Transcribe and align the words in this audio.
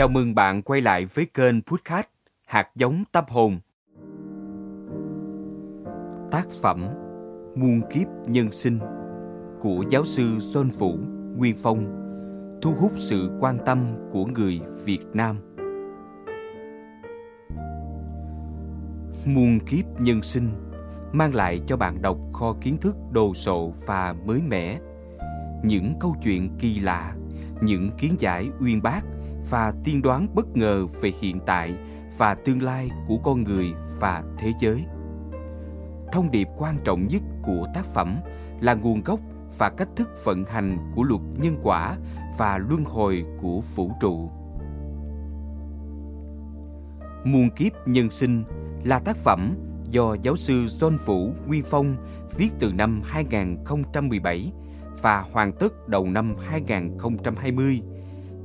Chào 0.00 0.08
mừng 0.08 0.34
bạn 0.34 0.62
quay 0.62 0.80
lại 0.80 1.04
với 1.04 1.26
kênh 1.26 1.62
Podcast 1.62 2.06
Hạt 2.46 2.68
giống 2.74 3.04
tâm 3.12 3.24
hồn. 3.28 3.58
Tác 6.30 6.46
phẩm 6.62 6.86
Muôn 7.54 7.80
kiếp 7.92 8.06
nhân 8.26 8.52
sinh 8.52 8.78
của 9.60 9.84
giáo 9.90 10.04
sư 10.04 10.38
sơn 10.40 10.70
Vũ 10.70 10.98
Nguyên 11.36 11.56
Phong 11.62 11.86
thu 12.62 12.74
hút 12.80 12.92
sự 12.96 13.30
quan 13.40 13.58
tâm 13.66 13.86
của 14.10 14.26
người 14.26 14.60
Việt 14.84 15.04
Nam. 15.14 15.36
Muôn 19.24 19.58
kiếp 19.66 20.00
nhân 20.00 20.22
sinh 20.22 20.50
mang 21.12 21.34
lại 21.34 21.60
cho 21.66 21.76
bạn 21.76 22.02
đọc 22.02 22.18
kho 22.32 22.56
kiến 22.60 22.76
thức 22.80 22.96
đồ 23.12 23.34
sộ 23.34 23.72
và 23.86 24.14
mới 24.26 24.40
mẻ. 24.48 24.80
Những 25.64 25.94
câu 26.00 26.16
chuyện 26.22 26.56
kỳ 26.58 26.80
lạ, 26.80 27.14
những 27.62 27.90
kiến 27.98 28.14
giải 28.18 28.50
uyên 28.60 28.82
bác 28.82 29.00
và 29.50 29.72
tiên 29.84 30.02
đoán 30.02 30.34
bất 30.34 30.56
ngờ 30.56 30.86
về 31.00 31.12
hiện 31.20 31.40
tại 31.46 31.74
và 32.18 32.34
tương 32.34 32.62
lai 32.62 32.90
của 33.08 33.16
con 33.22 33.42
người 33.42 33.72
và 34.00 34.22
thế 34.38 34.52
giới. 34.60 34.84
Thông 36.12 36.30
điệp 36.30 36.48
quan 36.56 36.76
trọng 36.84 37.08
nhất 37.08 37.22
của 37.42 37.66
tác 37.74 37.84
phẩm 37.94 38.16
là 38.60 38.74
nguồn 38.74 39.02
gốc 39.02 39.20
và 39.58 39.70
cách 39.70 39.88
thức 39.96 40.24
vận 40.24 40.44
hành 40.44 40.92
của 40.94 41.02
luật 41.02 41.20
nhân 41.36 41.56
quả 41.62 41.96
và 42.38 42.58
luân 42.58 42.84
hồi 42.84 43.24
của 43.40 43.60
vũ 43.74 43.92
trụ. 44.00 44.30
Muôn 47.24 47.50
kiếp 47.56 47.72
nhân 47.86 48.10
sinh 48.10 48.44
là 48.84 48.98
tác 48.98 49.16
phẩm 49.16 49.54
do 49.90 50.16
giáo 50.22 50.36
sư 50.36 50.66
John 50.66 50.98
Vũ 51.06 51.32
Nguyên 51.46 51.62
Phong 51.62 51.96
viết 52.36 52.50
từ 52.58 52.72
năm 52.72 53.02
2017 53.04 54.52
và 55.02 55.24
hoàn 55.32 55.52
tất 55.52 55.88
đầu 55.88 56.06
năm 56.06 56.36
2020, 56.38 57.82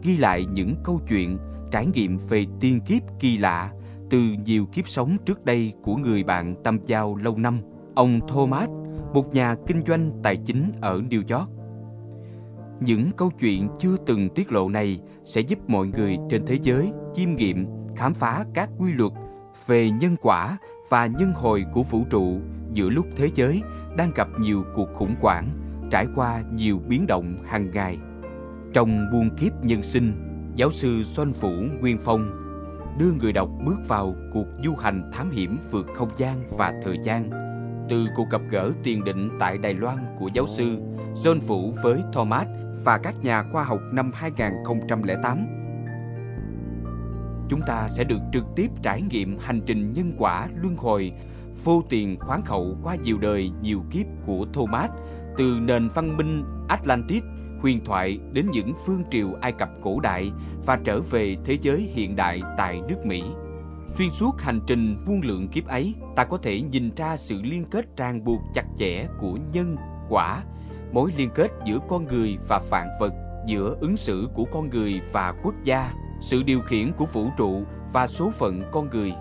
ghi 0.06 0.18
lại 0.18 0.46
những 0.46 0.76
câu 0.84 1.02
chuyện, 1.08 1.38
trải 1.72 1.86
nghiệm 1.86 2.18
về 2.30 2.46
tiên 2.60 2.80
kiếp 2.82 3.02
kỳ 3.20 3.38
lạ 3.38 3.72
từ 4.10 4.20
nhiều 4.46 4.66
kiếp 4.66 4.88
sống 4.88 5.18
trước 5.26 5.46
đây 5.46 5.74
của 5.84 5.96
người 5.96 6.24
bạn 6.24 6.56
tâm 6.64 6.80
giao 6.86 7.16
lâu 7.16 7.38
năm, 7.38 7.60
ông 7.96 8.20
Thomas, 8.28 8.70
một 9.14 9.34
nhà 9.34 9.56
kinh 9.68 9.84
doanh 9.88 10.12
tài 10.24 10.38
chính 10.38 10.72
ở 10.82 11.02
New 11.10 11.38
York. 11.38 11.50
Những 12.80 13.12
câu 13.12 13.32
chuyện 13.40 13.70
chưa 13.80 13.98
từng 14.06 14.30
tiết 14.30 14.52
lộ 14.52 14.70
này 14.70 15.00
sẽ 15.26 15.42
giúp 15.42 15.60
mọi 15.68 15.88
người 15.88 16.18
trên 16.30 16.46
thế 16.46 16.60
giới 16.62 16.92
chiêm 17.14 17.36
nghiệm, 17.36 17.68
khám 17.96 18.14
phá 18.14 18.46
các 18.54 18.70
quy 18.78 18.94
luật 18.94 19.12
về 19.68 19.92
nhân 19.92 20.16
quả 20.22 20.58
và 20.90 21.06
nhân 21.06 21.34
hồi 21.34 21.66
của 21.74 21.84
vũ 21.84 22.04
trụ 22.10 22.40
giữa 22.74 22.90
lúc 22.90 23.06
thế 23.16 23.30
giới 23.36 23.62
đang 23.98 24.12
gặp 24.16 24.28
nhiều 24.40 24.64
cuộc 24.76 24.94
khủng 24.94 25.16
hoảng, 25.22 25.50
trải 25.92 26.08
qua 26.16 26.44
nhiều 26.54 26.80
biến 26.88 27.08
động 27.08 27.44
hàng 27.46 27.72
ngày. 27.74 27.98
Trong 28.76 29.12
buôn 29.12 29.30
kiếp 29.36 29.52
nhân 29.64 29.84
sinh, 29.84 30.14
giáo 30.56 30.72
sư 30.72 31.04
Xuân 31.04 31.34
Phủ 31.34 31.52
Nguyên 31.80 31.98
Phong 31.98 32.32
đưa 33.00 33.12
người 33.12 33.34
đọc 33.34 33.50
bước 33.66 33.88
vào 33.88 34.16
cuộc 34.34 34.46
du 34.64 34.76
hành 34.76 35.12
thám 35.14 35.32
hiểm 35.32 35.58
vượt 35.72 35.88
không 35.96 36.10
gian 36.18 36.44
và 36.58 36.74
thời 36.84 36.98
gian. 37.04 37.30
Từ 37.90 38.06
cuộc 38.16 38.30
gặp 38.30 38.42
gỡ 38.50 38.72
tiền 38.84 39.04
định 39.04 39.30
tại 39.40 39.58
Đài 39.58 39.74
Loan 39.74 39.98
của 40.20 40.30
giáo 40.34 40.48
sư 40.48 40.78
John 41.16 41.40
phủ 41.42 41.74
với 41.84 42.02
Thomas 42.14 42.48
và 42.84 42.98
các 42.98 43.16
nhà 43.24 43.44
khoa 43.52 43.64
học 43.64 43.80
năm 43.92 44.12
2008 44.14 45.48
chúng 47.50 47.62
ta 47.68 47.88
sẽ 47.88 48.04
được 48.04 48.20
trực 48.34 48.46
tiếp 48.56 48.68
trải 48.82 49.02
nghiệm 49.02 49.38
hành 49.40 49.62
trình 49.66 49.94
nhân 49.94 50.14
quả 50.18 50.48
luân 50.62 50.78
hồi 50.78 51.12
vô 51.64 51.84
tiền 51.90 52.20
khoáng 52.20 52.46
khẩu 52.46 52.78
qua 52.84 52.96
nhiều 52.96 53.18
đời 53.18 53.52
nhiều 53.62 53.84
kiếp 53.92 54.06
của 54.26 54.46
Thomas 54.54 54.90
từ 55.38 55.60
nền 55.62 55.88
văn 55.96 56.18
minh 56.18 56.44
Atlantis 56.68 57.24
huyền 57.62 57.86
thoại 57.86 58.20
đến 58.32 58.52
những 58.52 58.74
phương 58.86 59.04
triều 59.12 59.34
Ai 59.42 59.52
Cập 59.52 59.70
cổ 59.82 60.00
đại 60.00 60.32
và 60.66 60.80
trở 60.84 61.02
về 61.02 61.38
thế 61.46 61.58
giới 61.62 61.78
hiện 61.78 62.16
đại 62.16 62.42
tại 62.58 62.82
nước 62.88 63.06
Mỹ. 63.06 63.24
Xuyên 63.98 64.12
suốt 64.12 64.42
hành 64.42 64.60
trình 64.68 64.98
muôn 65.06 65.22
lượng 65.24 65.48
kiếp 65.48 65.68
ấy, 65.68 65.94
ta 66.16 66.24
có 66.24 66.38
thể 66.38 66.62
nhìn 66.62 66.92
ra 66.96 67.18
sự 67.18 67.42
liên 67.44 67.66
kết 67.72 67.98
ràng 67.98 68.24
buộc 68.24 68.42
chặt 68.54 68.66
chẽ 68.78 69.08
của 69.20 69.38
nhân, 69.54 69.76
quả, 70.10 70.44
mối 70.92 71.12
liên 71.18 71.30
kết 71.36 71.52
giữa 71.66 71.80
con 71.88 72.08
người 72.08 72.38
và 72.48 72.62
vạn 72.70 72.88
vật, 73.00 73.14
giữa 73.48 73.78
ứng 73.80 73.98
xử 73.98 74.30
của 74.34 74.46
con 74.52 74.70
người 74.70 75.02
và 75.12 75.34
quốc 75.44 75.56
gia, 75.64 75.94
sự 76.22 76.44
điều 76.44 76.62
khiển 76.62 76.92
của 76.98 77.06
vũ 77.06 77.28
trụ 77.38 77.64
và 77.94 78.08
số 78.08 78.32
phận 78.32 78.64
con 78.72 78.90
người. 78.90 79.14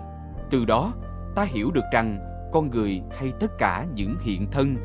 Từ 0.49 0.65
đó, 0.65 0.93
ta 1.35 1.43
hiểu 1.43 1.71
được 1.71 1.85
rằng 1.93 2.19
con 2.53 2.69
người 2.69 3.01
hay 3.17 3.33
tất 3.39 3.51
cả 3.57 3.85
những 3.95 4.15
hiện 4.21 4.47
thân, 4.51 4.75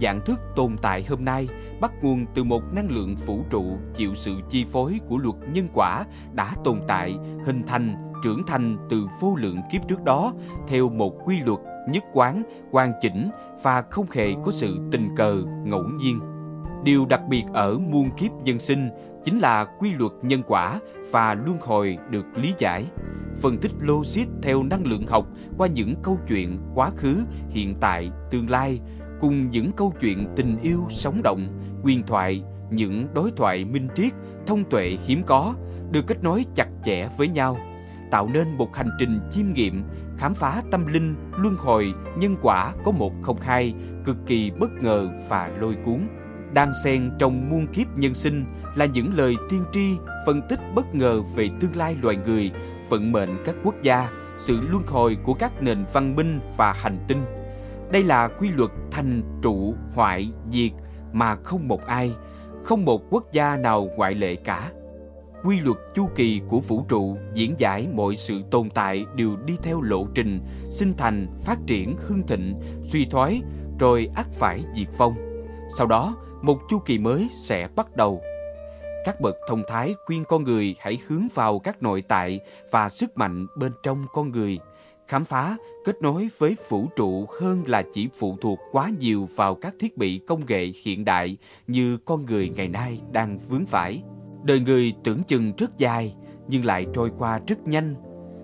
dạng 0.00 0.20
thức 0.24 0.40
tồn 0.56 0.76
tại 0.82 1.04
hôm 1.08 1.24
nay 1.24 1.48
bắt 1.80 1.92
nguồn 2.02 2.26
từ 2.34 2.44
một 2.44 2.62
năng 2.72 2.90
lượng 2.90 3.16
vũ 3.26 3.44
trụ 3.50 3.78
chịu 3.94 4.14
sự 4.14 4.32
chi 4.48 4.64
phối 4.72 5.00
của 5.06 5.18
luật 5.18 5.36
nhân 5.52 5.68
quả 5.72 6.04
đã 6.32 6.54
tồn 6.64 6.80
tại, 6.88 7.16
hình 7.44 7.62
thành, 7.66 8.12
trưởng 8.24 8.42
thành 8.46 8.76
từ 8.90 9.06
vô 9.20 9.36
lượng 9.36 9.60
kiếp 9.72 9.88
trước 9.88 10.04
đó 10.04 10.32
theo 10.68 10.88
một 10.88 11.14
quy 11.24 11.40
luật 11.40 11.58
nhất 11.88 12.04
quán, 12.12 12.42
hoàn 12.72 12.92
chỉnh 13.00 13.30
và 13.62 13.82
không 13.90 14.06
hề 14.12 14.34
có 14.44 14.52
sự 14.52 14.78
tình 14.92 15.16
cờ, 15.16 15.42
ngẫu 15.64 15.84
nhiên. 15.98 16.20
Điều 16.84 17.06
đặc 17.06 17.20
biệt 17.28 17.44
ở 17.52 17.78
muôn 17.78 18.10
kiếp 18.16 18.30
nhân 18.44 18.58
sinh 18.58 18.90
chính 19.24 19.38
là 19.38 19.64
quy 19.64 19.92
luật 19.92 20.12
nhân 20.22 20.42
quả 20.46 20.80
và 21.10 21.34
luân 21.34 21.58
hồi 21.60 21.98
được 22.10 22.26
lý 22.36 22.54
giải 22.58 22.84
phân 23.42 23.58
tích 23.58 23.72
logic 23.80 24.26
theo 24.42 24.62
năng 24.62 24.86
lượng 24.86 25.06
học 25.06 25.26
qua 25.58 25.68
những 25.68 25.94
câu 26.02 26.18
chuyện 26.28 26.58
quá 26.74 26.90
khứ 26.96 27.16
hiện 27.50 27.74
tại 27.80 28.10
tương 28.30 28.50
lai 28.50 28.80
cùng 29.20 29.50
những 29.50 29.72
câu 29.72 29.94
chuyện 30.00 30.26
tình 30.36 30.58
yêu 30.62 30.86
sống 30.90 31.22
động 31.22 31.48
huyền 31.82 32.02
thoại 32.06 32.42
những 32.70 33.08
đối 33.14 33.30
thoại 33.30 33.64
minh 33.64 33.88
triết 33.94 34.12
thông 34.46 34.64
tuệ 34.64 34.96
hiếm 35.06 35.22
có 35.26 35.54
được 35.90 36.06
kết 36.06 36.22
nối 36.22 36.44
chặt 36.54 36.68
chẽ 36.84 37.08
với 37.18 37.28
nhau 37.28 37.58
tạo 38.10 38.28
nên 38.32 38.56
một 38.56 38.76
hành 38.76 38.90
trình 38.98 39.20
chiêm 39.30 39.52
nghiệm 39.52 39.82
khám 40.18 40.34
phá 40.34 40.62
tâm 40.70 40.86
linh 40.86 41.14
luân 41.36 41.54
hồi 41.58 41.94
nhân 42.18 42.36
quả 42.42 42.72
có 42.84 42.92
một 42.92 43.12
không 43.22 43.40
hai 43.40 43.74
cực 44.04 44.16
kỳ 44.26 44.50
bất 44.50 44.70
ngờ 44.82 45.08
và 45.28 45.50
lôi 45.60 45.74
cuốn 45.84 46.00
đang 46.54 46.72
xen 46.84 47.10
trong 47.18 47.50
muôn 47.50 47.66
kiếp 47.66 47.98
nhân 47.98 48.14
sinh 48.14 48.44
là 48.74 48.84
những 48.84 49.12
lời 49.16 49.36
tiên 49.50 49.64
tri 49.72 49.96
phân 50.26 50.42
tích 50.48 50.60
bất 50.74 50.94
ngờ 50.94 51.22
về 51.34 51.50
tương 51.60 51.76
lai 51.76 51.96
loài 52.02 52.16
người, 52.26 52.52
vận 52.88 53.12
mệnh 53.12 53.30
các 53.44 53.54
quốc 53.64 53.74
gia, 53.82 54.08
sự 54.38 54.60
luân 54.60 54.82
hồi 54.86 55.16
của 55.22 55.34
các 55.34 55.62
nền 55.62 55.84
văn 55.92 56.16
minh 56.16 56.40
và 56.56 56.72
hành 56.72 56.98
tinh. 57.08 57.37
Đây 57.92 58.04
là 58.04 58.28
quy 58.28 58.48
luật 58.48 58.70
thành 58.90 59.22
trụ, 59.42 59.74
hoại, 59.94 60.30
diệt 60.50 60.72
mà 61.12 61.34
không 61.34 61.68
một 61.68 61.86
ai, 61.86 62.12
không 62.64 62.84
một 62.84 63.02
quốc 63.10 63.32
gia 63.32 63.56
nào 63.56 63.88
ngoại 63.96 64.14
lệ 64.14 64.34
cả. 64.34 64.70
Quy 65.44 65.60
luật 65.60 65.76
chu 65.94 66.08
kỳ 66.14 66.40
của 66.48 66.58
vũ 66.58 66.84
trụ 66.88 67.16
diễn 67.34 67.54
giải 67.58 67.88
mọi 67.94 68.16
sự 68.16 68.42
tồn 68.50 68.70
tại 68.70 69.06
đều 69.14 69.36
đi 69.36 69.56
theo 69.62 69.80
lộ 69.82 70.06
trình 70.14 70.40
sinh 70.70 70.92
thành, 70.98 71.26
phát 71.44 71.58
triển, 71.66 71.96
hưng 71.98 72.26
thịnh, 72.26 72.60
suy 72.82 73.04
thoái, 73.04 73.40
rồi 73.80 74.10
ắt 74.14 74.26
phải 74.32 74.64
diệt 74.74 74.88
vong. 74.98 75.14
Sau 75.76 75.86
đó, 75.86 76.16
một 76.42 76.58
chu 76.70 76.78
kỳ 76.78 76.98
mới 76.98 77.28
sẽ 77.30 77.68
bắt 77.76 77.96
đầu. 77.96 78.22
Các 79.04 79.20
bậc 79.20 79.36
thông 79.48 79.62
thái 79.68 79.94
khuyên 80.06 80.24
con 80.24 80.44
người 80.44 80.76
hãy 80.80 80.98
hướng 81.08 81.28
vào 81.34 81.58
các 81.58 81.82
nội 81.82 82.02
tại 82.08 82.40
và 82.70 82.88
sức 82.88 83.18
mạnh 83.18 83.46
bên 83.56 83.72
trong 83.82 84.06
con 84.12 84.30
người, 84.30 84.58
khám 85.08 85.24
phá, 85.24 85.56
kết 85.84 86.02
nối 86.02 86.28
với 86.38 86.56
vũ 86.68 86.86
trụ 86.96 87.26
hơn 87.40 87.62
là 87.66 87.82
chỉ 87.92 88.08
phụ 88.18 88.36
thuộc 88.40 88.58
quá 88.72 88.90
nhiều 88.98 89.28
vào 89.36 89.54
các 89.54 89.74
thiết 89.78 89.96
bị 89.96 90.18
công 90.18 90.46
nghệ 90.46 90.72
hiện 90.84 91.04
đại 91.04 91.36
như 91.66 91.96
con 91.96 92.26
người 92.26 92.48
ngày 92.56 92.68
nay 92.68 93.00
đang 93.12 93.38
vướng 93.38 93.66
phải. 93.66 94.02
Đời 94.44 94.60
người 94.60 94.94
tưởng 95.04 95.22
chừng 95.22 95.52
rất 95.58 95.78
dài 95.78 96.14
nhưng 96.48 96.64
lại 96.64 96.86
trôi 96.94 97.10
qua 97.18 97.40
rất 97.46 97.66
nhanh. 97.66 97.94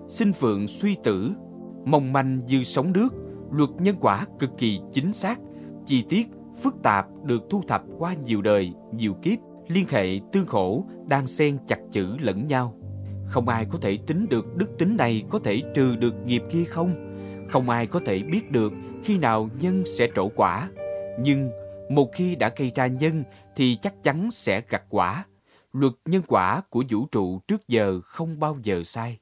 Sinh 0.09 0.33
phượng 0.33 0.69
suy 0.69 0.97
tử, 1.05 1.33
mong 1.85 2.13
manh 2.13 2.47
như 2.47 2.65
sóng 2.65 2.93
nước, 2.93 3.09
luật 3.51 3.71
nhân 3.79 3.97
quả 4.01 4.27
cực 4.39 4.51
kỳ 4.59 4.81
chính 4.93 5.13
xác, 5.13 5.41
chi 5.87 6.05
tiết 6.09 6.29
phức 6.63 6.83
tạp 6.83 7.07
được 7.25 7.43
thu 7.51 7.63
thập 7.69 7.83
qua 7.99 8.15
nhiều 8.15 8.43
đời, 8.43 8.73
nhiều 8.93 9.15
kiếp, 9.23 9.39
liên 9.69 9.87
hệ 9.89 10.21
tương 10.33 10.47
khổ, 10.47 10.85
đang 11.07 11.27
xen 11.27 11.59
chặt 11.67 11.79
chữ 11.91 12.17
lẫn 12.21 12.47
nhau. 12.47 12.75
Không 13.35 13.49
ai 13.49 13.65
có 13.65 13.79
thể 13.83 13.99
tính 14.07 14.27
được 14.31 14.57
đức 14.57 14.79
tính 14.79 14.97
này 14.97 15.25
có 15.31 15.39
thể 15.45 15.63
trừ 15.75 15.97
được 15.97 16.15
nghiệp 16.25 16.43
kia 16.51 16.65
không. 16.65 16.95
Không 17.49 17.71
ai 17.71 17.87
có 17.87 18.01
thể 18.07 18.23
biết 18.23 18.51
được 18.51 18.73
khi 19.05 19.19
nào 19.19 19.49
nhân 19.61 19.83
sẽ 19.87 20.09
trổ 20.15 20.29
quả. 20.29 20.69
Nhưng 21.21 21.51
một 21.91 22.11
khi 22.13 22.37
đã 22.37 22.51
gây 22.57 22.73
ra 22.75 22.87
nhân 22.87 23.25
thì 23.57 23.77
chắc 23.83 23.95
chắn 24.03 24.31
sẽ 24.31 24.63
gặt 24.69 24.83
quả. 24.89 25.25
Luật 25.73 25.93
nhân 26.05 26.23
quả 26.29 26.61
của 26.71 26.85
vũ 26.91 27.07
trụ 27.13 27.41
trước 27.49 27.69
giờ 27.69 28.01
không 28.05 28.41
bao 28.41 28.59
giờ 28.63 28.83
sai. 28.85 29.19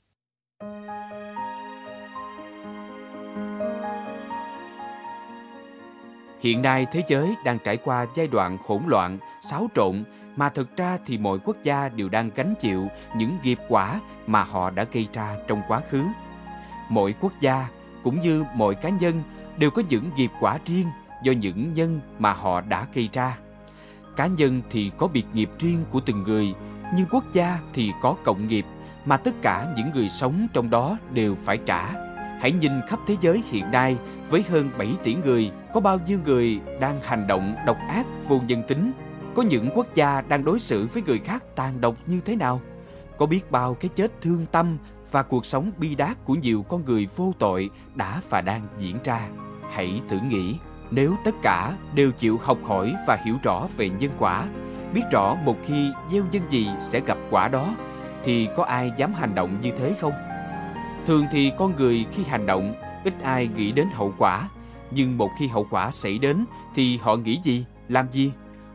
Hiện 6.40 6.62
nay 6.62 6.86
thế 6.92 7.02
giới 7.08 7.34
đang 7.44 7.58
trải 7.64 7.76
qua 7.76 8.06
giai 8.14 8.26
đoạn 8.26 8.58
hỗn 8.66 8.82
loạn, 8.86 9.18
xáo 9.42 9.66
trộn 9.74 10.04
mà 10.36 10.48
thực 10.48 10.76
ra 10.76 10.98
thì 11.06 11.18
mọi 11.18 11.38
quốc 11.44 11.56
gia 11.62 11.88
đều 11.88 12.08
đang 12.08 12.30
gánh 12.34 12.54
chịu 12.60 12.88
những 13.16 13.38
nghiệp 13.42 13.58
quả 13.68 14.00
mà 14.26 14.44
họ 14.44 14.70
đã 14.70 14.84
gây 14.92 15.08
ra 15.12 15.36
trong 15.48 15.62
quá 15.68 15.80
khứ. 15.90 16.02
Mỗi 16.88 17.14
quốc 17.20 17.32
gia 17.40 17.68
cũng 18.02 18.20
như 18.20 18.44
mọi 18.54 18.74
cá 18.74 18.88
nhân 18.88 19.22
đều 19.56 19.70
có 19.70 19.82
những 19.88 20.10
nghiệp 20.16 20.30
quả 20.40 20.58
riêng 20.66 20.86
do 21.22 21.32
những 21.32 21.72
nhân 21.72 22.00
mà 22.18 22.32
họ 22.32 22.60
đã 22.60 22.86
gây 22.94 23.08
ra. 23.12 23.36
Cá 24.16 24.26
nhân 24.26 24.62
thì 24.70 24.90
có 24.98 25.08
biệt 25.08 25.24
nghiệp 25.32 25.50
riêng 25.58 25.84
của 25.90 26.00
từng 26.00 26.22
người, 26.22 26.54
nhưng 26.96 27.06
quốc 27.10 27.24
gia 27.32 27.58
thì 27.72 27.92
có 28.02 28.16
cộng 28.24 28.46
nghiệp 28.46 28.66
mà 29.04 29.16
tất 29.16 29.34
cả 29.42 29.66
những 29.76 29.90
người 29.94 30.08
sống 30.08 30.46
trong 30.52 30.70
đó 30.70 30.98
đều 31.12 31.36
phải 31.44 31.58
trả. 31.66 31.88
Hãy 32.40 32.52
nhìn 32.52 32.72
khắp 32.88 32.98
thế 33.06 33.16
giới 33.20 33.42
hiện 33.50 33.70
nay 33.70 33.96
với 34.28 34.44
hơn 34.50 34.70
7 34.78 34.94
tỷ 35.02 35.14
người, 35.14 35.50
có 35.72 35.80
bao 35.80 35.98
nhiêu 36.06 36.18
người 36.24 36.60
đang 36.80 37.00
hành 37.00 37.26
động 37.26 37.54
độc 37.66 37.76
ác 37.88 38.06
vô 38.28 38.40
nhân 38.46 38.62
tính? 38.68 38.92
Có 39.34 39.42
những 39.42 39.70
quốc 39.74 39.86
gia 39.94 40.20
đang 40.20 40.44
đối 40.44 40.60
xử 40.60 40.86
với 40.86 41.02
người 41.02 41.18
khác 41.18 41.44
tàn 41.56 41.80
độc 41.80 41.96
như 42.06 42.20
thế 42.20 42.36
nào? 42.36 42.60
Có 43.18 43.26
biết 43.26 43.50
bao 43.50 43.74
cái 43.74 43.88
chết 43.94 44.20
thương 44.20 44.46
tâm 44.52 44.78
và 45.10 45.22
cuộc 45.22 45.46
sống 45.46 45.70
bi 45.78 45.94
đát 45.94 46.24
của 46.24 46.34
nhiều 46.34 46.64
con 46.68 46.84
người 46.84 47.08
vô 47.16 47.32
tội 47.38 47.70
đã 47.94 48.20
và 48.30 48.40
đang 48.40 48.62
diễn 48.78 48.96
ra. 49.04 49.28
Hãy 49.70 50.00
thử 50.08 50.18
nghĩ, 50.28 50.56
nếu 50.90 51.14
tất 51.24 51.34
cả 51.42 51.76
đều 51.94 52.12
chịu 52.12 52.38
học 52.42 52.58
hỏi 52.64 52.94
và 53.06 53.18
hiểu 53.24 53.36
rõ 53.42 53.66
về 53.76 53.88
nhân 53.88 54.10
quả, 54.18 54.48
biết 54.94 55.02
rõ 55.10 55.34
một 55.34 55.56
khi 55.66 55.90
gieo 56.10 56.24
nhân 56.30 56.42
gì 56.48 56.68
sẽ 56.80 57.00
gặp 57.00 57.18
quả 57.30 57.48
đó, 57.48 57.74
thì 58.24 58.48
có 58.56 58.64
ai 58.64 58.92
dám 58.96 59.14
hành 59.14 59.34
động 59.34 59.56
như 59.60 59.70
thế 59.78 59.94
không? 60.00 60.12
Thường 61.06 61.26
thì 61.32 61.52
con 61.58 61.76
người 61.76 62.06
khi 62.12 62.24
hành 62.24 62.46
động 62.46 62.74
ít 63.04 63.14
ai 63.22 63.48
nghĩ 63.56 63.72
đến 63.72 63.86
hậu 63.94 64.14
quả, 64.18 64.48
nhưng 64.90 65.18
một 65.18 65.30
khi 65.38 65.46
hậu 65.46 65.66
quả 65.70 65.90
xảy 65.90 66.18
đến 66.18 66.44
thì 66.74 66.96
họ 66.96 67.16
nghĩ 67.16 67.40
gì, 67.42 67.64
làm 67.88 68.12
gì? 68.12 68.32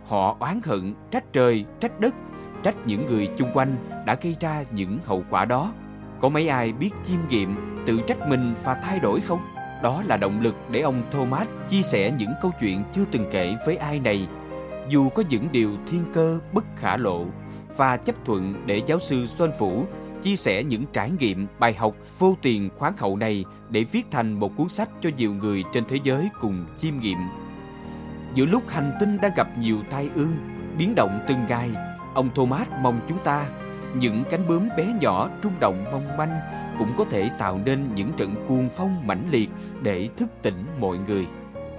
Họ 0.07 0.37
oán 0.39 0.61
hận, 0.65 0.93
trách 1.11 1.33
trời, 1.33 1.65
trách 1.79 1.99
đất, 1.99 2.15
trách 2.63 2.75
những 2.85 3.05
người 3.05 3.29
chung 3.37 3.51
quanh 3.53 3.75
đã 4.05 4.15
gây 4.21 4.35
ra 4.39 4.63
những 4.71 4.99
hậu 5.05 5.23
quả 5.29 5.45
đó. 5.45 5.73
Có 6.21 6.29
mấy 6.29 6.47
ai 6.47 6.73
biết 6.73 6.91
chiêm 7.03 7.19
nghiệm, 7.29 7.55
tự 7.85 7.99
trách 8.07 8.27
mình 8.27 8.53
và 8.63 8.73
thay 8.73 8.99
đổi 8.99 9.19
không? 9.19 9.39
Đó 9.83 10.03
là 10.05 10.17
động 10.17 10.41
lực 10.41 10.55
để 10.71 10.81
ông 10.81 11.01
Thomas 11.11 11.47
chia 11.67 11.81
sẻ 11.81 12.11
những 12.17 12.31
câu 12.41 12.51
chuyện 12.59 12.83
chưa 12.93 13.05
từng 13.11 13.27
kể 13.31 13.55
với 13.65 13.77
ai 13.77 13.99
này. 13.99 14.27
Dù 14.89 15.09
có 15.09 15.23
những 15.29 15.47
điều 15.51 15.71
thiên 15.87 16.03
cơ 16.13 16.39
bất 16.53 16.65
khả 16.75 16.97
lộ 16.97 17.25
và 17.77 17.97
chấp 17.97 18.15
thuận 18.25 18.53
để 18.65 18.81
giáo 18.85 18.99
sư 18.99 19.25
Xuân 19.27 19.51
Phủ 19.59 19.85
chia 20.21 20.35
sẻ 20.35 20.63
những 20.63 20.85
trải 20.93 21.11
nghiệm, 21.19 21.47
bài 21.59 21.73
học 21.73 21.95
vô 22.19 22.35
tiền 22.41 22.69
khoáng 22.77 22.97
hậu 22.97 23.17
này 23.17 23.45
để 23.69 23.83
viết 23.83 24.05
thành 24.11 24.33
một 24.33 24.51
cuốn 24.57 24.69
sách 24.69 24.89
cho 25.01 25.09
nhiều 25.17 25.33
người 25.33 25.63
trên 25.73 25.85
thế 25.87 25.97
giới 26.03 26.29
cùng 26.39 26.65
chiêm 26.77 26.99
nghiệm. 26.99 27.17
Giữa 28.37 28.45
lúc 28.45 28.63
hành 28.69 28.97
tinh 28.99 29.17
đang 29.21 29.31
gặp 29.35 29.47
nhiều 29.57 29.79
tai 29.89 30.09
ương, 30.15 30.37
biến 30.77 30.95
động 30.95 31.19
từng 31.27 31.45
ngày, 31.49 31.71
ông 32.13 32.29
Thomas 32.35 32.67
mong 32.81 33.01
chúng 33.07 33.23
ta 33.23 33.45
những 33.95 34.23
cánh 34.29 34.47
bướm 34.47 34.69
bé 34.77 34.93
nhỏ 35.01 35.29
rung 35.43 35.59
động 35.59 35.85
mong 35.91 36.17
manh 36.17 36.39
cũng 36.79 36.93
có 36.97 37.05
thể 37.09 37.29
tạo 37.39 37.59
nên 37.65 37.95
những 37.95 38.11
trận 38.17 38.45
cuồng 38.47 38.69
phong 38.69 39.07
mãnh 39.07 39.23
liệt 39.31 39.49
để 39.81 40.09
thức 40.17 40.29
tỉnh 40.41 40.65
mọi 40.79 40.97
người. 40.97 41.27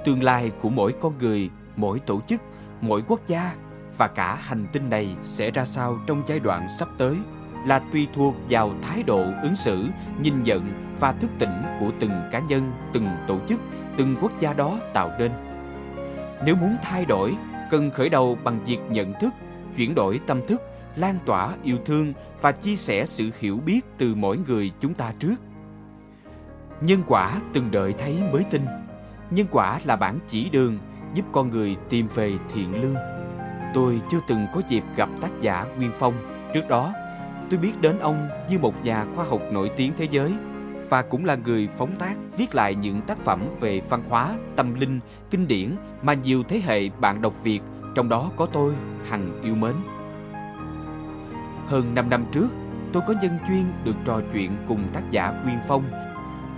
Tương 0.05 0.23
lai 0.23 0.51
của 0.61 0.71
mỗi 0.71 0.95
con 1.01 1.19
người, 1.19 1.51
mỗi 1.77 2.01
tổ 2.01 2.21
chức, 2.27 2.41
mỗi 2.81 3.03
quốc 3.09 3.21
gia 3.27 3.53
và 3.97 4.09
cả 4.09 4.35
hành 4.35 4.67
tinh 4.73 4.91
này 4.91 5.17
sẽ 5.25 5.51
ra 5.51 5.65
sao 5.65 5.99
trong 6.07 6.23
giai 6.27 6.41
đoạn 6.41 6.67
sắp 6.79 6.89
tới 6.99 7.17
là 7.67 7.79
tùy 7.93 8.09
thuộc 8.15 8.35
vào 8.51 8.73
thái 8.83 9.03
độ 9.03 9.25
ứng 9.43 9.57
xử, 9.57 9.87
nhìn 10.23 10.43
nhận 10.43 10.95
và 11.01 11.13
thức 11.13 11.31
tỉnh 11.39 11.63
của 11.81 11.91
từng 12.01 12.23
cá 12.33 12.39
nhân, 12.39 12.73
từng 12.93 13.09
tổ 13.27 13.39
chức, 13.49 13.61
từng 13.99 14.17
quốc 14.21 14.33
gia 14.41 14.53
đó 14.53 14.79
tạo 14.95 15.11
nên. 15.19 15.48
Nếu 16.45 16.57
muốn 16.57 16.77
thay 16.83 17.05
đổi, 17.05 17.37
cần 17.71 17.91
khởi 17.91 18.09
đầu 18.09 18.39
bằng 18.45 18.65
việc 18.65 18.79
nhận 18.91 19.13
thức, 19.21 19.35
chuyển 19.77 19.95
đổi 19.95 20.21
tâm 20.27 20.47
thức 20.47 20.63
lan 20.97 21.19
tỏa 21.27 21.55
yêu 21.63 21.77
thương 21.85 22.13
và 22.41 22.53
chia 22.53 22.77
sẻ 22.77 23.07
sự 23.07 23.31
hiểu 23.39 23.59
biết 23.67 23.81
từ 23.99 24.15
mỗi 24.15 24.39
người 24.47 24.73
chúng 24.81 24.95
ta 24.95 25.13
trước. 25.19 25.35
Nhân 26.81 27.03
quả 27.07 27.41
từng 27.53 27.71
đợi 27.71 27.95
thấy 27.99 28.23
mới 28.33 28.45
tin. 28.51 28.63
Nhân 29.31 29.47
quả 29.51 29.81
là 29.85 29.97
bản 29.97 30.19
chỉ 30.27 30.51
đường 30.51 30.79
giúp 31.15 31.27
con 31.33 31.51
người 31.51 31.77
tìm 31.89 32.09
về 32.15 32.33
thiện 32.49 32.83
lương. 32.83 32.97
Tôi 33.75 34.01
chưa 34.11 34.21
từng 34.29 34.47
có 34.55 34.63
dịp 34.69 34.83
gặp 34.97 35.09
tác 35.21 35.31
giả 35.41 35.67
Nguyên 35.77 35.91
Phong. 35.95 36.15
Trước 36.55 36.69
đó, 36.69 36.93
tôi 37.51 37.59
biết 37.59 37.81
đến 37.81 37.99
ông 37.99 38.29
như 38.51 38.59
một 38.59 38.85
nhà 38.85 39.07
khoa 39.15 39.25
học 39.25 39.41
nổi 39.53 39.71
tiếng 39.77 39.93
thế 39.97 40.09
giới 40.11 40.33
và 40.89 41.03
cũng 41.03 41.25
là 41.25 41.35
người 41.35 41.69
phóng 41.79 41.93
tác 41.99 42.15
viết 42.37 42.55
lại 42.55 42.75
những 42.75 43.01
tác 43.01 43.19
phẩm 43.19 43.43
về 43.61 43.81
văn 43.89 44.03
hóa, 44.09 44.35
tâm 44.57 44.75
linh, 44.81 45.01
kinh 45.31 45.47
điển 45.47 45.71
mà 46.03 46.13
nhiều 46.15 46.43
thế 46.49 46.61
hệ 46.65 46.89
bạn 47.01 47.23
đọc 47.23 47.35
Việt, 47.43 47.61
trong 47.95 48.09
đó 48.09 48.31
có 48.37 48.47
tôi, 48.47 48.73
hằng 49.09 49.43
yêu 49.43 49.55
mến. 49.55 49.75
Hơn 51.67 51.95
5 51.95 52.11
năm 52.11 52.25
trước, 52.33 52.49
tôi 52.93 53.03
có 53.07 53.15
nhân 53.23 53.39
duyên 53.49 53.65
được 53.85 53.97
trò 54.05 54.21
chuyện 54.33 54.57
cùng 54.69 54.85
tác 54.93 55.03
giả 55.11 55.43
Quyên 55.45 55.59
Phong 55.69 55.85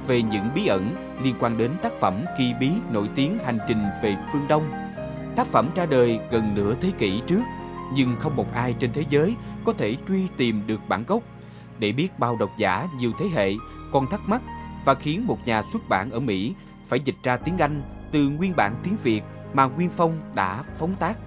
về 0.06 0.22
những 0.22 0.48
bí 0.54 0.66
ẩn 0.66 0.94
liên 1.22 1.34
quan 1.40 1.58
đến 1.58 1.70
tác 1.82 1.92
phẩm 2.00 2.24
kỳ 2.38 2.54
bí 2.60 2.70
nổi 2.92 3.08
tiếng 3.14 3.38
Hành 3.38 3.58
trình 3.68 3.82
về 4.02 4.16
phương 4.32 4.48
Đông. 4.48 4.70
Tác 5.36 5.46
phẩm 5.46 5.70
ra 5.76 5.86
đời 5.86 6.20
gần 6.30 6.54
nửa 6.54 6.74
thế 6.74 6.90
kỷ 6.98 7.22
trước, 7.26 7.42
nhưng 7.94 8.16
không 8.18 8.36
một 8.36 8.54
ai 8.54 8.74
trên 8.78 8.92
thế 8.92 9.04
giới 9.08 9.36
có 9.64 9.72
thể 9.72 9.96
truy 10.08 10.26
tìm 10.36 10.62
được 10.66 10.80
bản 10.88 11.04
gốc. 11.06 11.22
Để 11.80 11.92
biết 11.92 12.18
bao 12.18 12.36
độc 12.36 12.50
giả 12.58 12.88
nhiều 12.98 13.12
thế 13.18 13.26
hệ 13.32 13.52
còn 13.92 14.06
thắc 14.10 14.20
mắc 14.28 14.42
và 14.84 14.94
khiến 14.94 15.26
một 15.26 15.38
nhà 15.46 15.62
xuất 15.72 15.88
bản 15.88 16.10
ở 16.10 16.20
Mỹ 16.20 16.54
phải 16.88 17.00
dịch 17.00 17.14
ra 17.22 17.36
tiếng 17.36 17.58
Anh 17.58 17.82
từ 18.12 18.28
nguyên 18.28 18.56
bản 18.56 18.80
tiếng 18.84 18.96
Việt 19.02 19.22
mà 19.54 19.64
Nguyên 19.64 19.90
Phong 19.90 20.34
đã 20.34 20.62
phóng 20.62 20.94
tác. 21.00 21.18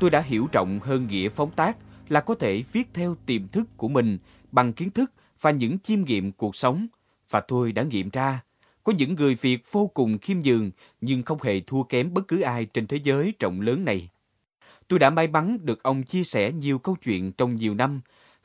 Tôi 0.00 0.10
đã 0.10 0.20
hiểu 0.20 0.48
rộng 0.52 0.80
hơn 0.82 1.06
nghĩa 1.06 1.28
phóng 1.28 1.50
tác 1.50 1.76
là 2.08 2.20
có 2.20 2.34
thể 2.34 2.62
viết 2.72 2.88
theo 2.94 3.16
tiềm 3.26 3.48
thức 3.48 3.68
của 3.76 3.88
mình 3.88 4.18
bằng 4.52 4.72
kiến 4.72 4.90
thức 4.90 5.12
và 5.40 5.50
những 5.50 5.78
chiêm 5.78 6.02
nghiệm 6.02 6.32
cuộc 6.32 6.56
sống. 6.56 6.86
Và 7.30 7.40
tôi 7.40 7.72
đã 7.72 7.82
nghiệm 7.82 8.10
ra, 8.10 8.40
có 8.84 8.92
những 8.92 9.14
người 9.14 9.34
Việt 9.34 9.72
vô 9.72 9.86
cùng 9.86 10.18
khiêm 10.18 10.40
nhường 10.40 10.70
nhưng 11.00 11.22
không 11.22 11.42
hề 11.42 11.60
thua 11.60 11.82
kém 11.82 12.14
bất 12.14 12.28
cứ 12.28 12.40
ai 12.40 12.64
trên 12.64 12.86
thế 12.86 12.96
giới 13.02 13.34
rộng 13.40 13.60
lớn 13.60 13.84
này. 13.84 14.08
Tôi 14.88 14.98
đã 14.98 15.10
may 15.10 15.28
mắn 15.28 15.58
được 15.62 15.82
ông 15.82 16.02
chia 16.02 16.24
sẻ 16.24 16.52
nhiều 16.52 16.78
câu 16.78 16.96
chuyện 17.02 17.32
trong 17.32 17.54
nhiều 17.54 17.74
năm. 17.74 18.00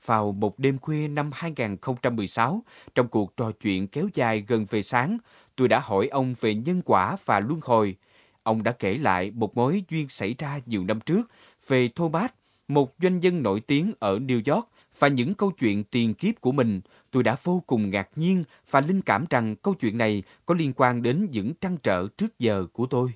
Vào 0.05 0.31
một 0.31 0.59
đêm 0.59 0.77
khuya 0.77 1.07
năm 1.07 1.29
2016, 1.33 2.63
trong 2.95 3.07
cuộc 3.07 3.37
trò 3.37 3.51
chuyện 3.51 3.87
kéo 3.87 4.07
dài 4.13 4.43
gần 4.47 4.65
về 4.69 4.81
sáng, 4.81 5.17
tôi 5.55 5.67
đã 5.67 5.79
hỏi 5.79 6.07
ông 6.07 6.35
về 6.39 6.55
nhân 6.55 6.81
quả 6.85 7.17
và 7.25 7.39
luân 7.39 7.59
hồi. 7.63 7.95
Ông 8.43 8.63
đã 8.63 8.71
kể 8.71 8.97
lại 8.97 9.31
một 9.31 9.57
mối 9.57 9.83
duyên 9.89 10.09
xảy 10.09 10.35
ra 10.37 10.59
nhiều 10.65 10.83
năm 10.83 10.99
trước 10.99 11.31
về 11.67 11.89
Thomas 11.95 12.31
một 12.67 12.95
doanh 13.01 13.19
nhân 13.19 13.43
nổi 13.43 13.59
tiếng 13.59 13.93
ở 13.99 14.19
New 14.19 14.53
York 14.55 14.69
và 14.99 15.07
những 15.07 15.33
câu 15.33 15.51
chuyện 15.51 15.83
tiền 15.83 16.13
kiếp 16.13 16.41
của 16.41 16.51
mình, 16.51 16.81
tôi 17.11 17.23
đã 17.23 17.35
vô 17.43 17.63
cùng 17.67 17.89
ngạc 17.89 18.09
nhiên 18.15 18.43
và 18.69 18.81
linh 18.81 19.01
cảm 19.01 19.25
rằng 19.29 19.55
câu 19.55 19.73
chuyện 19.73 19.97
này 19.97 20.23
có 20.45 20.55
liên 20.55 20.73
quan 20.75 21.01
đến 21.01 21.27
những 21.31 21.53
trăn 21.53 21.77
trở 21.83 22.07
trước 22.17 22.39
giờ 22.39 22.65
của 22.73 22.85
tôi. 22.85 23.09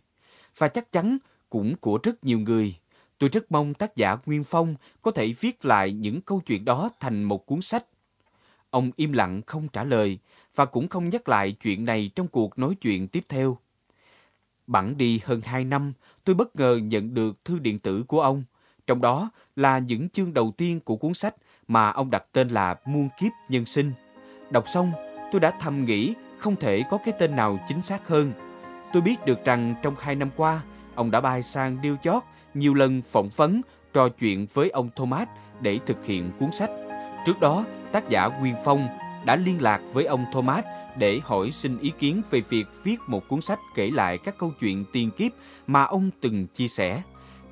Và 0.57 0.67
chắc 0.67 0.91
chắn 0.91 1.17
cũng 1.49 1.75
của 1.75 1.99
rất 2.03 2.23
nhiều 2.23 2.39
người. 2.39 2.75
Tôi 3.19 3.29
rất 3.29 3.51
mong 3.51 3.73
tác 3.73 3.95
giả 3.95 4.17
Nguyên 4.25 4.43
Phong 4.43 4.75
có 5.01 5.11
thể 5.11 5.33
viết 5.39 5.65
lại 5.65 5.91
những 5.91 6.21
câu 6.21 6.41
chuyện 6.45 6.65
đó 6.65 6.89
thành 6.99 7.23
một 7.23 7.45
cuốn 7.45 7.61
sách. 7.61 7.85
Ông 8.69 8.91
im 8.95 9.11
lặng 9.11 9.41
không 9.45 9.67
trả 9.67 9.83
lời 9.83 10.19
và 10.55 10.65
cũng 10.65 10.87
không 10.87 11.09
nhắc 11.09 11.29
lại 11.29 11.51
chuyện 11.51 11.85
này 11.85 12.11
trong 12.15 12.27
cuộc 12.27 12.59
nói 12.59 12.75
chuyện 12.81 13.07
tiếp 13.07 13.25
theo. 13.29 13.57
Bẵng 14.67 14.97
đi 14.97 15.21
hơn 15.25 15.41
hai 15.41 15.63
năm, 15.63 15.93
tôi 16.23 16.35
bất 16.35 16.55
ngờ 16.55 16.79
nhận 16.83 17.13
được 17.13 17.45
thư 17.45 17.59
điện 17.59 17.79
tử 17.79 18.03
của 18.07 18.21
ông– 18.21 18.43
trong 18.89 19.01
đó 19.01 19.29
là 19.55 19.79
những 19.79 20.09
chương 20.09 20.33
đầu 20.33 20.53
tiên 20.57 20.79
của 20.79 20.95
cuốn 20.95 21.13
sách 21.13 21.35
mà 21.67 21.89
ông 21.89 22.09
đặt 22.11 22.23
tên 22.31 22.47
là 22.47 22.75
Muôn 22.85 23.09
kiếp 23.19 23.31
nhân 23.49 23.65
sinh. 23.65 23.91
Đọc 24.49 24.63
xong, 24.67 24.91
tôi 25.31 25.41
đã 25.41 25.51
thầm 25.59 25.85
nghĩ 25.85 26.13
không 26.37 26.55
thể 26.55 26.83
có 26.89 26.97
cái 27.05 27.13
tên 27.19 27.35
nào 27.35 27.59
chính 27.67 27.81
xác 27.81 28.07
hơn. 28.07 28.33
Tôi 28.93 29.01
biết 29.01 29.25
được 29.25 29.45
rằng 29.45 29.75
trong 29.83 29.95
hai 29.99 30.15
năm 30.15 30.29
qua, 30.35 30.61
ông 30.95 31.11
đã 31.11 31.21
bay 31.21 31.43
sang 31.43 31.77
New 31.81 32.13
York 32.13 32.25
nhiều 32.53 32.73
lần 32.73 33.01
phỏng 33.01 33.29
vấn, 33.35 33.61
trò 33.93 34.09
chuyện 34.09 34.47
với 34.53 34.69
ông 34.69 34.89
Thomas 34.95 35.27
để 35.61 35.79
thực 35.85 36.05
hiện 36.05 36.31
cuốn 36.39 36.51
sách. 36.51 36.69
Trước 37.25 37.39
đó, 37.39 37.65
tác 37.91 38.09
giả 38.09 38.27
Nguyên 38.27 38.55
Phong 38.65 38.87
đã 39.25 39.35
liên 39.35 39.61
lạc 39.61 39.81
với 39.93 40.05
ông 40.05 40.25
Thomas 40.33 40.63
để 40.97 41.19
hỏi 41.23 41.51
xin 41.51 41.77
ý 41.79 41.91
kiến 41.99 42.21
về 42.31 42.41
việc 42.49 42.65
viết 42.83 42.97
một 43.07 43.27
cuốn 43.27 43.41
sách 43.41 43.59
kể 43.75 43.91
lại 43.91 44.17
các 44.17 44.37
câu 44.37 44.51
chuyện 44.59 44.85
tiền 44.93 45.11
kiếp 45.11 45.31
mà 45.67 45.83
ông 45.83 46.09
từng 46.21 46.47
chia 46.47 46.67
sẻ. 46.67 47.01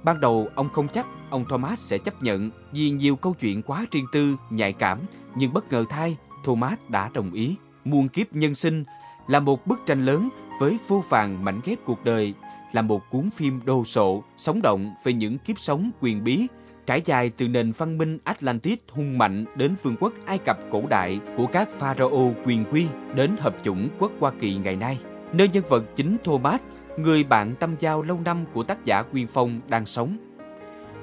Ban 0.03 0.19
đầu 0.19 0.47
ông 0.55 0.69
không 0.69 0.87
chắc 0.87 1.07
ông 1.29 1.45
Thomas 1.49 1.79
sẽ 1.79 1.97
chấp 1.97 2.23
nhận 2.23 2.51
vì 2.71 2.89
nhiều 2.89 3.15
câu 3.15 3.33
chuyện 3.39 3.61
quá 3.61 3.85
riêng 3.91 4.05
tư, 4.11 4.35
nhạy 4.49 4.73
cảm, 4.73 4.99
nhưng 5.35 5.53
bất 5.53 5.71
ngờ 5.71 5.85
thay, 5.89 6.17
Thomas 6.43 6.79
đã 6.89 7.09
đồng 7.13 7.31
ý. 7.33 7.55
Muôn 7.85 8.07
kiếp 8.07 8.33
nhân 8.33 8.55
sinh 8.55 8.83
là 9.27 9.39
một 9.39 9.67
bức 9.67 9.79
tranh 9.85 10.05
lớn 10.05 10.29
với 10.59 10.77
vô 10.87 11.03
vàng 11.09 11.45
mảnh 11.45 11.61
ghép 11.65 11.79
cuộc 11.85 12.03
đời, 12.03 12.33
là 12.71 12.81
một 12.81 13.09
cuốn 13.09 13.29
phim 13.29 13.59
đồ 13.65 13.83
sộ, 13.85 14.23
sống 14.37 14.61
động 14.61 14.93
về 15.03 15.13
những 15.13 15.37
kiếp 15.37 15.59
sống 15.59 15.91
quyền 16.01 16.23
bí, 16.23 16.47
trải 16.85 17.01
dài 17.05 17.31
từ 17.37 17.47
nền 17.47 17.71
văn 17.71 17.97
minh 17.97 18.17
Atlantis 18.23 18.79
hung 18.91 19.17
mạnh 19.17 19.45
đến 19.55 19.75
vương 19.83 19.95
quốc 19.99 20.13
Ai 20.25 20.37
Cập 20.37 20.57
cổ 20.71 20.83
đại 20.89 21.19
của 21.37 21.45
các 21.45 21.69
pharaoh 21.69 22.35
quyền 22.45 22.65
quy 22.71 22.85
đến 23.15 23.31
hợp 23.39 23.55
chủng 23.63 23.89
quốc 23.99 24.11
Hoa 24.19 24.31
Kỳ 24.39 24.55
ngày 24.55 24.75
nay. 24.75 24.99
Nơi 25.33 25.49
nhân 25.53 25.63
vật 25.69 25.83
chính 25.95 26.17
Thomas 26.23 26.61
người 26.97 27.23
bạn 27.23 27.55
tâm 27.55 27.75
giao 27.79 28.01
lâu 28.01 28.19
năm 28.25 28.45
của 28.53 28.63
tác 28.63 28.85
giả 28.85 29.01
Quyên 29.01 29.27
Phong 29.27 29.61
đang 29.67 29.85
sống. 29.85 30.17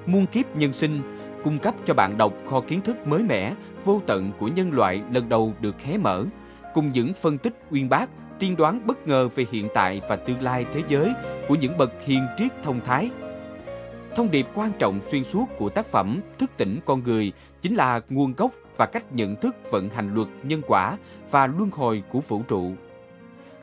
Muôn 0.06 0.26
kiếp 0.26 0.56
nhân 0.56 0.72
sinh 0.72 1.00
cung 1.44 1.58
cấp 1.58 1.74
cho 1.86 1.94
bạn 1.94 2.18
đọc 2.18 2.32
kho 2.46 2.60
kiến 2.60 2.80
thức 2.80 3.06
mới 3.06 3.22
mẻ, 3.22 3.54
vô 3.84 4.00
tận 4.06 4.32
của 4.38 4.48
nhân 4.48 4.72
loại 4.72 5.02
lần 5.12 5.28
đầu 5.28 5.54
được 5.60 5.82
hé 5.82 5.96
mở, 5.96 6.24
cùng 6.74 6.90
những 6.90 7.14
phân 7.14 7.38
tích 7.38 7.54
uyên 7.70 7.88
bác, 7.88 8.10
tiên 8.38 8.56
đoán 8.56 8.86
bất 8.86 9.06
ngờ 9.06 9.28
về 9.34 9.46
hiện 9.50 9.68
tại 9.74 10.00
và 10.08 10.16
tương 10.16 10.42
lai 10.42 10.66
thế 10.74 10.82
giới 10.88 11.12
của 11.48 11.54
những 11.54 11.78
bậc 11.78 11.92
hiền 12.04 12.26
triết 12.38 12.52
thông 12.62 12.80
thái. 12.84 13.10
Thông 14.16 14.30
điệp 14.30 14.46
quan 14.54 14.72
trọng 14.78 15.00
xuyên 15.02 15.24
suốt 15.24 15.46
của 15.58 15.68
tác 15.68 15.86
phẩm 15.86 16.20
Thức 16.38 16.50
tỉnh 16.56 16.80
con 16.84 17.02
người 17.02 17.32
chính 17.62 17.74
là 17.74 18.00
nguồn 18.08 18.34
gốc 18.34 18.52
và 18.76 18.86
cách 18.86 19.12
nhận 19.12 19.36
thức 19.36 19.56
vận 19.70 19.88
hành 19.88 20.14
luật 20.14 20.28
nhân 20.42 20.62
quả 20.66 20.98
và 21.30 21.46
luân 21.46 21.70
hồi 21.70 22.02
của 22.10 22.20
vũ 22.20 22.42
trụ. 22.48 22.72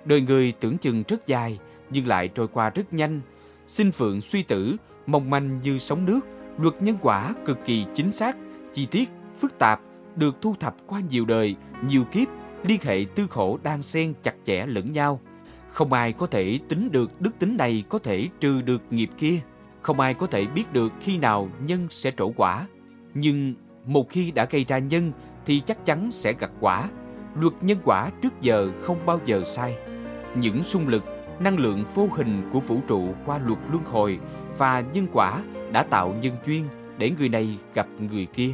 Đời 0.06 0.22
người 0.22 0.54
tưởng 0.60 0.78
chừng 0.78 1.04
rất 1.08 1.28
dài 1.28 1.60
nhưng 1.90 2.08
lại 2.08 2.28
trôi 2.28 2.48
qua 2.48 2.70
rất 2.70 2.94
nhanh. 2.94 3.22
Sinh 3.68 3.92
phượng 3.92 4.22
suy 4.22 4.44
tử, 4.44 4.76
mong 5.06 5.30
manh 5.30 5.60
như 5.62 5.78
sóng 5.78 6.06
nước, 6.06 6.20
luật 6.58 6.82
nhân 6.82 6.98
quả 7.02 7.34
cực 7.46 7.58
kỳ 7.66 7.86
chính 7.96 8.14
xác, 8.14 8.38
chi 8.74 8.86
tiết, 8.86 9.10
phức 9.40 9.58
tạp, 9.60 9.82
được 10.16 10.42
thu 10.42 10.56
thập 10.60 10.76
qua 10.88 11.00
nhiều 11.10 11.26
đời, 11.26 11.56
nhiều 11.88 12.04
kiếp, 12.04 12.28
liên 12.64 12.80
hệ 12.84 13.06
tư 13.16 13.28
khổ 13.30 13.60
đang 13.64 13.84
xen 13.84 14.14
chặt 14.24 14.36
chẽ 14.44 14.66
lẫn 14.66 14.92
nhau. 14.92 15.20
Không 15.70 15.94
ai 15.94 16.14
có 16.14 16.28
thể 16.28 16.60
tính 16.70 16.92
được 16.92 17.22
đức 17.22 17.40
tính 17.40 17.58
này 17.58 17.84
có 17.90 18.00
thể 18.00 18.30
trừ 18.40 18.62
được 18.62 18.82
nghiệp 18.90 19.10
kia. 19.18 19.40
Không 19.82 20.00
ai 20.00 20.14
có 20.14 20.28
thể 20.28 20.46
biết 20.46 20.74
được 20.74 20.94
khi 21.02 21.18
nào 21.18 21.50
nhân 21.66 21.88
sẽ 21.90 22.12
trổ 22.18 22.32
quả. 22.36 22.68
Nhưng 23.14 23.54
một 23.86 24.10
khi 24.10 24.32
đã 24.32 24.46
gây 24.46 24.66
ra 24.68 24.78
nhân 24.78 25.12
thì 25.46 25.62
chắc 25.66 25.86
chắn 25.86 26.12
sẽ 26.12 26.34
gặt 26.34 26.52
quả. 26.60 26.90
Luật 27.36 27.54
nhân 27.62 27.78
quả 27.84 28.12
trước 28.22 28.42
giờ 28.42 28.72
không 28.82 29.06
bao 29.06 29.20
giờ 29.26 29.44
sai. 29.46 29.78
Những 30.36 30.64
xung 30.64 30.88
lực, 30.88 31.04
năng 31.40 31.58
lượng 31.58 31.86
vô 31.96 32.08
hình 32.12 32.50
của 32.54 32.60
vũ 32.60 32.78
trụ 32.88 33.14
qua 33.26 33.38
luật 33.38 33.60
luân 33.72 33.84
hồi 33.84 34.20
và 34.58 34.84
nhân 34.94 35.08
quả 35.14 35.44
đã 35.72 35.84
tạo 35.84 36.16
nhân 36.22 36.36
duyên 36.46 36.66
để 36.98 37.12
người 37.20 37.30
này 37.30 37.58
gặp 37.74 37.88
người 38.00 38.26
kia. 38.26 38.52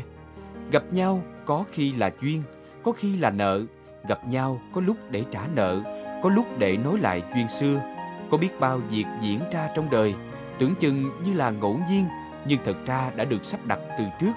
Gặp 0.72 0.84
nhau 0.94 1.22
có 1.46 1.66
khi 1.72 1.92
là 1.92 2.12
duyên, 2.22 2.44
có 2.84 2.92
khi 2.92 3.18
là 3.18 3.32
nợ. 3.32 3.66
Gặp 4.08 4.28
nhau 4.28 4.62
có 4.74 4.82
lúc 4.82 4.98
để 5.10 5.24
trả 5.32 5.42
nợ, 5.56 5.82
có 6.24 6.30
lúc 6.30 6.46
để 6.58 6.78
nối 6.78 7.00
lại 7.00 7.24
duyên 7.36 7.50
xưa. 7.50 7.82
Có 8.32 8.38
biết 8.38 8.60
bao 8.60 8.78
việc 8.78 9.06
diễn 9.22 9.40
ra 9.52 9.70
trong 9.76 9.90
đời, 9.90 10.16
tưởng 10.60 10.76
chừng 10.76 11.10
như 11.24 11.34
là 11.34 11.50
ngẫu 11.50 11.80
nhiên, 11.90 12.06
nhưng 12.48 12.60
thật 12.66 12.76
ra 12.86 13.12
đã 13.16 13.24
được 13.24 13.46
sắp 13.46 13.66
đặt 13.66 13.80
từ 13.98 14.04
trước. 14.20 14.32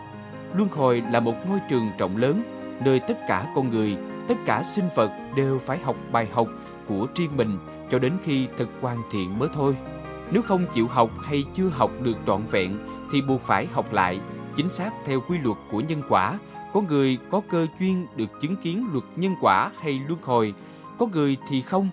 Luân 0.55 0.69
hồi 0.69 1.03
là 1.11 1.21
một 1.21 1.35
ngôi 1.49 1.61
trường 1.69 1.91
rộng 1.99 2.17
lớn, 2.17 2.43
nơi 2.85 3.01
tất 3.01 3.19
cả 3.29 3.53
con 3.55 3.71
người, 3.71 3.97
tất 4.29 4.35
cả 4.47 4.63
sinh 4.63 4.89
vật 4.95 5.11
đều 5.37 5.59
phải 5.59 5.79
học 5.79 5.97
bài 6.13 6.29
học 6.33 6.49
của 6.89 7.07
riêng 7.15 7.37
mình 7.37 7.59
cho 7.91 7.99
đến 7.99 8.13
khi 8.23 8.47
thực 8.57 8.69
hoàn 8.81 8.99
thiện 9.11 9.39
mới 9.39 9.49
thôi. 9.55 9.77
Nếu 10.31 10.43
không 10.43 10.67
chịu 10.75 10.87
học 10.87 11.11
hay 11.23 11.45
chưa 11.55 11.69
học 11.69 11.91
được 12.03 12.17
trọn 12.27 12.43
vẹn 12.51 12.79
thì 13.13 13.23
buộc 13.23 13.41
phải 13.41 13.67
học 13.73 13.93
lại, 13.93 14.21
chính 14.57 14.71
xác 14.71 14.91
theo 15.07 15.21
quy 15.29 15.39
luật 15.39 15.57
của 15.71 15.81
nhân 15.81 16.03
quả. 16.09 16.39
Có 16.73 16.81
người 16.81 17.19
có 17.31 17.41
cơ 17.49 17.67
duyên 17.79 18.07
được 18.17 18.41
chứng 18.43 18.57
kiến 18.57 18.89
luật 18.93 19.05
nhân 19.17 19.35
quả 19.41 19.71
hay 19.81 20.01
luân 20.09 20.21
hồi, 20.23 20.55
có 20.99 21.07
người 21.07 21.37
thì 21.49 21.63
không. 21.63 21.89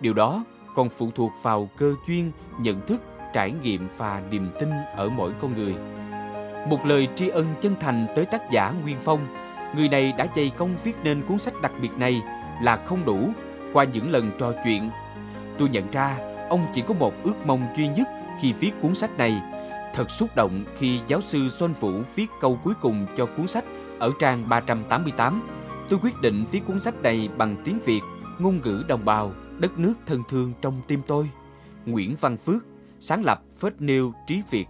Điều 0.00 0.14
đó 0.14 0.44
còn 0.74 0.88
phụ 0.88 1.10
thuộc 1.14 1.32
vào 1.42 1.68
cơ 1.76 1.94
duyên, 2.08 2.32
nhận 2.60 2.86
thức, 2.86 3.02
trải 3.32 3.52
nghiệm 3.62 3.88
và 3.96 4.22
niềm 4.30 4.48
tin 4.60 4.68
ở 4.96 5.08
mỗi 5.08 5.32
con 5.40 5.54
người. 5.56 5.74
Một 6.68 6.86
lời 6.86 7.08
tri 7.16 7.28
ân 7.28 7.46
chân 7.60 7.74
thành 7.80 8.06
tới 8.16 8.24
tác 8.24 8.50
giả 8.50 8.74
Nguyên 8.82 8.96
Phong, 9.04 9.26
người 9.76 9.88
này 9.88 10.14
đã 10.18 10.26
dày 10.36 10.50
công 10.56 10.74
viết 10.84 10.96
nên 11.02 11.22
cuốn 11.22 11.38
sách 11.38 11.54
đặc 11.62 11.72
biệt 11.82 11.92
này 11.98 12.22
là 12.62 12.76
không 12.76 13.04
đủ. 13.04 13.28
Qua 13.72 13.84
những 13.84 14.10
lần 14.10 14.30
trò 14.38 14.52
chuyện, 14.64 14.90
tôi 15.58 15.68
nhận 15.68 15.90
ra 15.90 16.18
ông 16.48 16.66
chỉ 16.74 16.82
có 16.82 16.94
một 16.94 17.14
ước 17.22 17.46
mong 17.46 17.66
duy 17.76 17.88
nhất 17.88 18.08
khi 18.40 18.52
viết 18.52 18.72
cuốn 18.82 18.94
sách 18.94 19.18
này. 19.18 19.42
Thật 19.94 20.10
xúc 20.10 20.36
động 20.36 20.64
khi 20.76 21.00
giáo 21.06 21.20
sư 21.20 21.48
Xuân 21.48 21.74
Vũ 21.80 21.92
viết 22.14 22.26
câu 22.40 22.58
cuối 22.64 22.74
cùng 22.80 23.06
cho 23.16 23.26
cuốn 23.26 23.46
sách 23.46 23.64
ở 23.98 24.10
trang 24.18 24.48
388. 24.48 25.42
Tôi 25.88 25.98
quyết 26.02 26.20
định 26.20 26.44
viết 26.50 26.60
cuốn 26.66 26.80
sách 26.80 27.02
này 27.02 27.28
bằng 27.36 27.56
tiếng 27.64 27.78
Việt, 27.84 28.00
ngôn 28.38 28.60
ngữ 28.64 28.84
đồng 28.88 29.04
bào, 29.04 29.32
đất 29.58 29.78
nước 29.78 29.94
thân 30.06 30.22
thương 30.28 30.52
trong 30.62 30.80
tim 30.88 31.00
tôi. 31.06 31.28
Nguyễn 31.86 32.16
Văn 32.20 32.36
Phước, 32.36 32.64
sáng 33.00 33.24
lập 33.24 33.42
Phết 33.58 33.80
Nêu 33.80 34.12
Trí 34.26 34.42
Việt 34.50 34.66